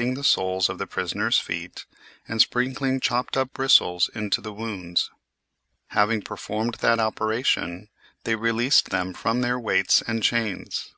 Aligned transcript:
SLAVERY 0.00 0.12
EXISTS 0.12 0.36
AMONG 0.36 0.54
US 0.54 0.54
69 0.54 0.54
the 0.54 0.58
soles 0.60 0.68
of 0.68 0.78
the 0.78 0.86
prisoners' 0.86 1.38
feet 1.40 1.86
and 2.28 2.40
sprinkling 2.40 3.00
chopped 3.00 3.36
up 3.36 3.52
bristles 3.52 4.10
into 4.14 4.40
the 4.40 4.52
wounds. 4.52 5.10
Having 5.88 6.22
performed 6.22 6.74
that 6.76 7.00
operation, 7.00 7.88
they 8.22 8.36
released 8.36 8.90
them 8.90 9.12
from 9.12 9.40
their 9.40 9.58
weights 9.58 10.00
and 10.02 10.22
chains. 10.22 10.94